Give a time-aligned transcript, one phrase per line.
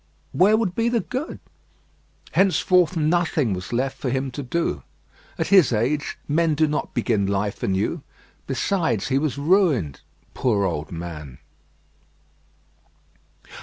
[0.31, 1.37] where would be the good?
[2.31, 4.81] Henceforth nothing was left for him to do.
[5.37, 8.01] At his age men do not begin life anew.
[8.47, 10.01] Besides, he was ruined.
[10.33, 11.37] Poor old man!